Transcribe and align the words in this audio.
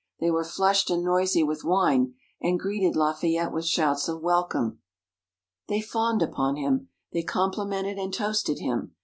They 0.19 0.31
were 0.31 0.43
flushed 0.43 0.89
and 0.89 1.03
noisy 1.03 1.43
with 1.43 1.63
wine, 1.63 2.15
and 2.41 2.59
greeted 2.59 2.95
Lafayette 2.95 3.51
with 3.51 3.67
shouts 3.67 4.07
of 4.07 4.21
welcome. 4.23 4.79
They 5.67 5.79
fawned 5.79 6.23
upon 6.23 6.55
him; 6.55 6.89
they 7.13 7.21
complimented 7.21 7.99
and 7.99 8.11
toasted 8.11 8.57
him. 8.57 8.95